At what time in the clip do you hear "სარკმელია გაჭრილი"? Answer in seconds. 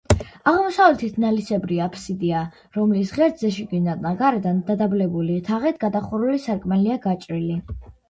6.51-7.65